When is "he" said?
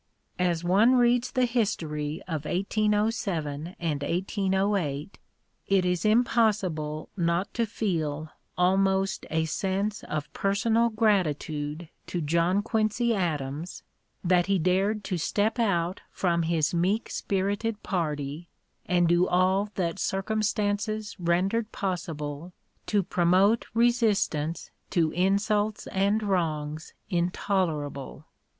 14.47-14.57